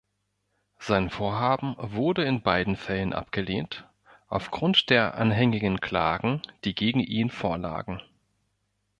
[0.79, 3.87] Sein Vorhaben wurde in beiden Fällen abgelehnt,
[4.29, 8.01] aufgrund der anhängigen Anklagen, die gegen ihn vorlagen.